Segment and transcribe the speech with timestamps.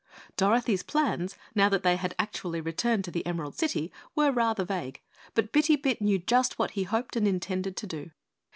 [0.35, 4.99] Dorothy's plans, now that they had actually returned to the Emerald City, were rather vague,
[5.35, 8.11] but Bitty Bit knew just what he hoped and intended to do.